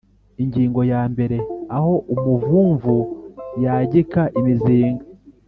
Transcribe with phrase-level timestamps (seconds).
[0.41, 1.37] Ingingo ya mbere
[1.77, 2.95] Aho umuvumvu
[3.63, 5.05] yagika imizinga